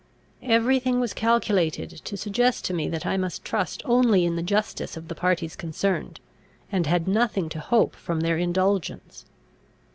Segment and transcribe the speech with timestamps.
[0.41, 4.41] Every thing was calculated to suggest to me that I must trust only in the
[4.41, 6.19] justice of the parties concerned,
[6.71, 9.25] and had nothing to hope from their indulgence.